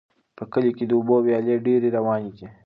[0.37, 2.47] په کلي کې د اوبو ویالې ډېرې روانې دي.